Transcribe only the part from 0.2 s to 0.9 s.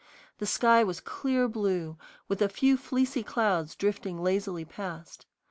The sky